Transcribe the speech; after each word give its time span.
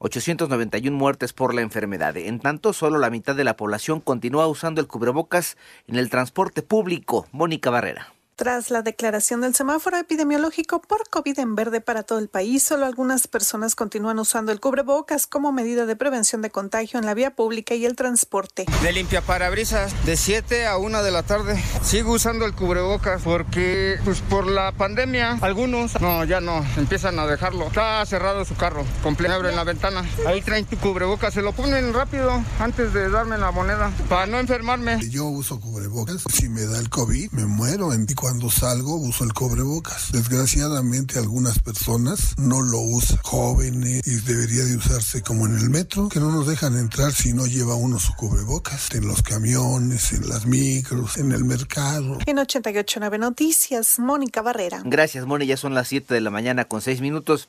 891 0.00 0.96
muertes 0.96 1.32
por 1.32 1.54
la 1.54 1.62
enfermedad. 1.62 2.16
En 2.16 2.38
tanto, 2.38 2.72
solo 2.72 2.98
la 2.98 3.10
mitad 3.10 3.34
de 3.34 3.44
la 3.44 3.56
población 3.56 4.00
continúa 4.00 4.46
usando 4.46 4.80
el 4.80 4.86
cubrebocas 4.86 5.56
en 5.88 5.96
el 5.96 6.08
transporte 6.08 6.62
público. 6.62 7.26
Mónica 7.32 7.70
Barrera. 7.70 8.17
Tras 8.38 8.70
la 8.70 8.82
declaración 8.82 9.40
del 9.40 9.52
semáforo 9.56 9.96
epidemiológico 9.96 10.80
por 10.80 11.08
COVID 11.10 11.40
en 11.40 11.56
verde 11.56 11.80
para 11.80 12.04
todo 12.04 12.20
el 12.20 12.28
país, 12.28 12.62
solo 12.62 12.86
algunas 12.86 13.26
personas 13.26 13.74
continúan 13.74 14.20
usando 14.20 14.52
el 14.52 14.60
cubrebocas 14.60 15.26
como 15.26 15.50
medida 15.50 15.86
de 15.86 15.96
prevención 15.96 16.40
de 16.40 16.48
contagio 16.48 17.00
en 17.00 17.04
la 17.04 17.14
vía 17.14 17.34
pública 17.34 17.74
y 17.74 17.84
el 17.84 17.96
transporte. 17.96 18.64
De 18.80 18.92
limpia 18.92 19.22
parabrisas 19.22 19.92
de 20.06 20.16
7 20.16 20.66
a 20.66 20.76
1 20.76 21.02
de 21.02 21.10
la 21.10 21.24
tarde. 21.24 21.60
Sigo 21.82 22.12
usando 22.12 22.44
el 22.44 22.54
cubrebocas 22.54 23.22
porque 23.22 23.98
pues 24.04 24.20
por 24.20 24.46
la 24.46 24.70
pandemia 24.70 25.38
algunos 25.40 26.00
no, 26.00 26.22
ya 26.22 26.40
no, 26.40 26.64
empiezan 26.76 27.18
a 27.18 27.26
dejarlo. 27.26 27.66
Está 27.66 28.06
cerrado 28.06 28.44
su 28.44 28.54
carro, 28.54 28.84
completo 29.02 29.34
abren 29.34 29.56
la 29.56 29.64
ventana. 29.64 30.08
Ahí 30.28 30.42
traen 30.42 30.64
tu 30.64 30.76
cubrebocas, 30.76 31.34
se 31.34 31.42
lo 31.42 31.54
ponen 31.54 31.92
rápido 31.92 32.40
antes 32.60 32.92
de 32.92 33.10
darme 33.10 33.36
la 33.36 33.50
moneda 33.50 33.90
para 34.08 34.26
no 34.26 34.38
enfermarme. 34.38 35.00
Yo 35.10 35.24
uso 35.24 35.58
cubrebocas, 35.58 36.22
si 36.32 36.48
me 36.48 36.64
da 36.66 36.78
el 36.78 36.88
COVID 36.88 37.32
me 37.32 37.44
muero 37.44 37.92
en 37.92 38.06
cuando 38.28 38.50
salgo 38.50 38.96
uso 38.96 39.24
el 39.24 39.32
cubrebocas. 39.32 40.12
Desgraciadamente 40.12 41.18
algunas 41.18 41.60
personas 41.60 42.34
no 42.36 42.60
lo 42.60 42.78
usan, 42.78 43.16
jóvenes, 43.22 44.06
y 44.06 44.16
debería 44.16 44.64
de 44.64 44.76
usarse 44.76 45.22
como 45.22 45.46
en 45.46 45.56
el 45.56 45.70
metro, 45.70 46.10
que 46.10 46.20
no 46.20 46.30
nos 46.30 46.46
dejan 46.46 46.76
entrar 46.76 47.10
si 47.12 47.32
no 47.32 47.46
lleva 47.46 47.74
uno 47.74 47.98
su 47.98 48.12
cubrebocas, 48.16 48.94
en 48.94 49.08
los 49.08 49.22
camiones, 49.22 50.12
en 50.12 50.28
las 50.28 50.44
micros, 50.44 51.16
en 51.16 51.32
el 51.32 51.46
mercado. 51.46 52.18
En 52.26 52.38
889 52.38 53.16
Noticias, 53.16 53.98
Mónica 53.98 54.42
Barrera. 54.42 54.82
Gracias, 54.84 55.24
Mónica, 55.24 55.48
ya 55.48 55.56
son 55.56 55.72
las 55.72 55.88
7 55.88 56.12
de 56.12 56.20
la 56.20 56.28
mañana 56.28 56.66
con 56.66 56.82
6 56.82 57.00
minutos. 57.00 57.48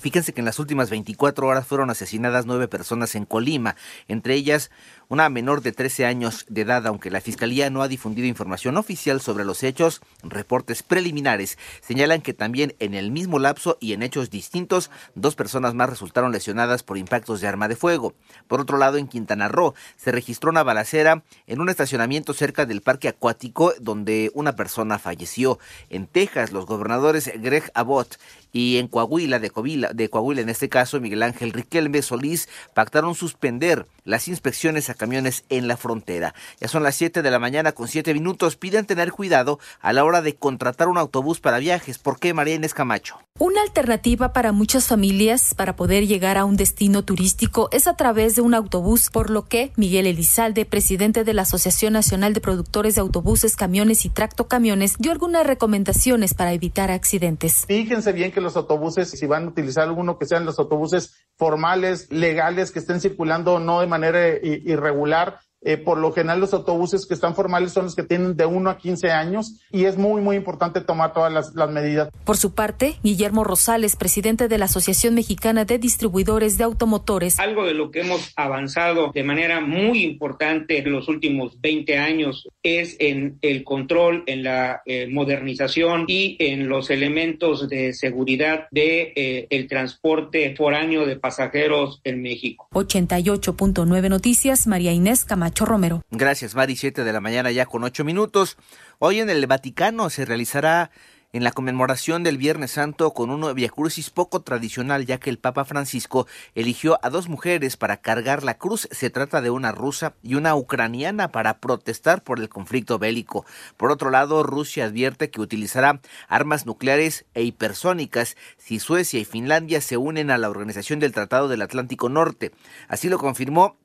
Fíjense 0.00 0.32
que 0.32 0.40
en 0.40 0.46
las 0.46 0.58
últimas 0.58 0.88
24 0.88 1.46
horas 1.46 1.66
fueron 1.66 1.90
asesinadas 1.90 2.46
nueve 2.46 2.66
personas 2.66 3.14
en 3.14 3.26
Colima, 3.26 3.76
entre 4.08 4.34
ellas 4.34 4.70
una 5.12 5.28
menor 5.28 5.60
de 5.60 5.72
13 5.72 6.06
años 6.06 6.46
de 6.48 6.62
edad, 6.62 6.86
aunque 6.86 7.10
la 7.10 7.20
Fiscalía 7.20 7.68
no 7.68 7.82
ha 7.82 7.88
difundido 7.88 8.26
información 8.26 8.78
oficial 8.78 9.20
sobre 9.20 9.44
los 9.44 9.62
hechos, 9.62 10.00
reportes 10.22 10.82
preliminares 10.82 11.58
señalan 11.82 12.22
que 12.22 12.32
también 12.32 12.74
en 12.78 12.94
el 12.94 13.10
mismo 13.10 13.38
lapso 13.38 13.76
y 13.78 13.92
en 13.92 14.02
hechos 14.02 14.30
distintos, 14.30 14.90
dos 15.14 15.34
personas 15.34 15.74
más 15.74 15.90
resultaron 15.90 16.32
lesionadas 16.32 16.82
por 16.82 16.96
impactos 16.96 17.42
de 17.42 17.46
arma 17.46 17.68
de 17.68 17.76
fuego. 17.76 18.14
Por 18.48 18.62
otro 18.62 18.78
lado, 18.78 18.96
en 18.96 19.06
Quintana 19.06 19.48
Roo 19.48 19.74
se 19.98 20.12
registró 20.12 20.48
una 20.48 20.62
balacera 20.62 21.22
en 21.46 21.60
un 21.60 21.68
estacionamiento 21.68 22.32
cerca 22.32 22.64
del 22.64 22.80
parque 22.80 23.08
acuático 23.08 23.74
donde 23.80 24.30
una 24.32 24.56
persona 24.56 24.98
falleció. 24.98 25.58
En 25.90 26.06
Texas, 26.06 26.52
los 26.52 26.64
gobernadores 26.64 27.30
Greg 27.38 27.70
Abbott 27.74 28.16
y 28.50 28.78
en 28.78 28.88
Coahuila 28.88 29.38
de, 29.38 29.50
Coahuila, 29.50 29.92
de 29.92 30.08
Coahuila, 30.08 30.40
en 30.40 30.48
este 30.48 30.70
caso 30.70 31.00
Miguel 31.00 31.22
Ángel 31.22 31.52
Riquelme 31.52 32.00
Solís, 32.00 32.48
pactaron 32.72 33.14
suspender 33.14 33.86
las 34.04 34.28
inspecciones 34.28 34.90
a 34.90 34.94
camiones 35.02 35.42
en 35.48 35.66
la 35.66 35.76
frontera. 35.76 36.32
Ya 36.60 36.68
son 36.68 36.84
las 36.84 36.94
7 36.94 37.22
de 37.22 37.30
la 37.32 37.40
mañana 37.40 37.72
con 37.72 37.88
7 37.88 38.14
minutos. 38.14 38.54
Piden 38.54 38.86
tener 38.86 39.10
cuidado 39.10 39.58
a 39.80 39.92
la 39.92 40.04
hora 40.04 40.22
de 40.22 40.36
contratar 40.36 40.86
un 40.86 40.96
autobús 40.96 41.40
para 41.40 41.58
viajes. 41.58 41.98
¿Por 41.98 42.20
qué, 42.20 42.34
María 42.34 42.54
Inés 42.54 42.72
Camacho? 42.72 43.18
Una 43.40 43.62
alternativa 43.62 44.32
para 44.32 44.52
muchas 44.52 44.86
familias 44.86 45.54
para 45.56 45.74
poder 45.74 46.06
llegar 46.06 46.38
a 46.38 46.44
un 46.44 46.56
destino 46.56 47.02
turístico 47.02 47.68
es 47.72 47.88
a 47.88 47.96
través 47.96 48.36
de 48.36 48.42
un 48.42 48.54
autobús, 48.54 49.10
por 49.10 49.30
lo 49.30 49.48
que 49.48 49.72
Miguel 49.74 50.06
Elizalde, 50.06 50.66
presidente 50.66 51.24
de 51.24 51.34
la 51.34 51.42
Asociación 51.42 51.94
Nacional 51.94 52.32
de 52.32 52.40
Productores 52.40 52.94
de 52.94 53.00
Autobuses, 53.00 53.56
Camiones 53.56 54.04
y 54.04 54.10
Tractocamiones, 54.10 54.94
dio 54.98 55.10
algunas 55.10 55.44
recomendaciones 55.44 56.34
para 56.34 56.52
evitar 56.52 56.92
accidentes. 56.92 57.64
Fíjense 57.66 58.12
bien 58.12 58.30
que 58.30 58.40
los 58.40 58.54
autobuses, 58.54 59.10
si 59.10 59.26
van 59.26 59.46
a 59.46 59.48
utilizar 59.48 59.88
alguno, 59.88 60.16
que 60.16 60.26
sean 60.26 60.44
los 60.44 60.60
autobuses 60.60 61.14
formales, 61.42 62.08
legales, 62.12 62.70
que 62.70 62.78
estén 62.78 63.00
circulando 63.00 63.58
no 63.58 63.80
de 63.80 63.88
manera 63.88 64.28
irregular 64.28 64.80
regular 64.80 65.40
eh, 65.64 65.76
por 65.76 65.98
lo 65.98 66.12
general 66.12 66.40
los 66.40 66.52
autobuses 66.54 67.06
que 67.06 67.14
están 67.14 67.36
formales 67.36 67.72
son 67.72 67.84
los 67.84 67.94
que 67.94 68.02
tienen 68.02 68.36
de 68.36 68.46
1 68.46 68.68
a 68.68 68.78
15 68.78 69.10
años 69.12 69.60
y 69.70 69.84
es 69.84 69.96
muy, 69.96 70.20
muy 70.20 70.36
importante 70.36 70.80
tomar 70.80 71.12
todas 71.12 71.32
las, 71.32 71.54
las, 71.54 71.70
medidas. 71.70 72.10
Por 72.24 72.36
su 72.36 72.52
parte, 72.52 72.96
Guillermo 73.04 73.44
Rosales, 73.44 73.94
presidente 73.94 74.48
de 74.48 74.58
la 74.58 74.64
Asociación 74.64 75.14
Mexicana 75.14 75.64
de 75.64 75.78
Distribuidores 75.78 76.58
de 76.58 76.64
Automotores. 76.64 77.38
Algo 77.38 77.64
de 77.64 77.74
lo 77.74 77.92
que 77.92 78.00
hemos 78.00 78.32
avanzado 78.34 79.12
de 79.14 79.22
manera 79.22 79.60
muy 79.60 80.02
importante 80.02 80.78
en 80.78 80.90
los 80.90 81.08
últimos 81.08 81.60
20 81.60 81.96
años 81.96 82.48
es 82.64 82.96
en 82.98 83.38
el 83.42 83.62
control, 83.62 84.24
en 84.26 84.42
la 84.42 84.82
eh, 84.84 85.06
modernización 85.06 86.06
y 86.08 86.36
en 86.40 86.68
los 86.68 86.90
elementos 86.90 87.68
de 87.68 87.92
seguridad 87.92 88.66
de 88.72 89.12
eh, 89.14 89.46
el 89.50 89.68
transporte 89.68 90.54
foráneo 90.56 91.06
de 91.06 91.16
pasajeros 91.16 92.00
en 92.02 92.20
México. 92.20 92.66
88.9 92.72 94.08
Noticias, 94.08 94.66
María 94.66 94.92
Inés 94.92 95.24
Camacho. 95.24 95.51
Romero. 95.60 96.02
Gracias, 96.10 96.54
Mari. 96.54 96.76
Siete 96.76 97.04
de 97.04 97.12
la 97.12 97.20
mañana 97.20 97.50
ya 97.50 97.66
con 97.66 97.84
ocho 97.84 98.04
minutos. 98.04 98.56
Hoy 98.98 99.20
en 99.20 99.30
el 99.30 99.46
Vaticano 99.46 100.10
se 100.10 100.24
realizará 100.24 100.90
en 101.32 101.44
la 101.44 101.52
conmemoración 101.52 102.22
del 102.22 102.36
Viernes 102.36 102.72
Santo 102.72 103.12
con 103.12 103.30
un 103.30 103.42
Crucis 103.68 104.10
poco 104.10 104.42
tradicional, 104.42 105.06
ya 105.06 105.18
que 105.18 105.30
el 105.30 105.38
Papa 105.38 105.64
Francisco 105.64 106.26
eligió 106.54 106.98
a 107.02 107.10
dos 107.10 107.28
mujeres 107.28 107.76
para 107.76 107.96
cargar 107.98 108.42
la 108.42 108.58
cruz. 108.58 108.88
Se 108.90 109.10
trata 109.10 109.40
de 109.40 109.50
una 109.50 109.72
rusa 109.72 110.14
y 110.22 110.34
una 110.34 110.54
ucraniana 110.54 111.32
para 111.32 111.58
protestar 111.58 112.22
por 112.22 112.38
el 112.38 112.48
conflicto 112.48 112.98
bélico. 112.98 113.46
Por 113.76 113.90
otro 113.90 114.10
lado, 114.10 114.42
Rusia 114.42 114.84
advierte 114.84 115.30
que 115.30 115.40
utilizará 115.40 116.00
armas 116.28 116.66
nucleares 116.66 117.24
e 117.34 117.42
hipersónicas 117.42 118.36
si 118.58 118.78
Suecia 118.78 119.20
y 119.20 119.24
Finlandia 119.24 119.80
se 119.80 119.96
unen 119.96 120.30
a 120.30 120.38
la 120.38 120.50
Organización 120.50 121.00
del 121.00 121.12
Tratado 121.12 121.48
del 121.48 121.62
Atlántico 121.62 122.08
Norte. 122.08 122.52
Así 122.88 123.08
lo 123.08 123.18
confirmó 123.18 123.78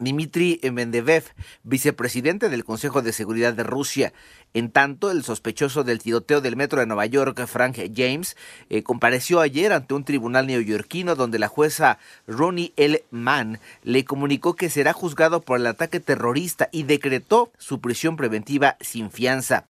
Dmitry 0.00 0.60
Mendevev, 0.72 1.24
vicepresidente 1.62 2.48
del 2.48 2.64
Consejo 2.64 3.02
de 3.02 3.12
Seguridad 3.12 3.52
de 3.52 3.62
Rusia. 3.62 4.12
En 4.54 4.70
tanto, 4.70 5.10
el 5.12 5.22
sospechoso 5.22 5.84
del 5.84 6.00
tiroteo 6.00 6.40
del 6.40 6.56
metro 6.56 6.80
de 6.80 6.86
Nueva 6.86 7.06
York, 7.06 7.46
Frank 7.46 7.76
James, 7.94 8.36
eh, 8.68 8.82
compareció 8.82 9.40
ayer 9.40 9.72
ante 9.72 9.94
un 9.94 10.04
tribunal 10.04 10.46
neoyorquino 10.46 11.14
donde 11.14 11.38
la 11.38 11.48
jueza 11.48 11.98
Ronnie 12.26 12.72
L. 12.76 13.04
Mann 13.10 13.60
le 13.84 14.04
comunicó 14.04 14.56
que 14.56 14.70
será 14.70 14.92
juzgado 14.92 15.42
por 15.42 15.60
el 15.60 15.66
ataque 15.66 16.00
terrorista 16.00 16.68
y 16.72 16.82
decretó 16.82 17.52
su 17.58 17.80
prisión 17.80 18.16
preventiva 18.16 18.76
sin 18.80 19.10
fianza. 19.10 19.66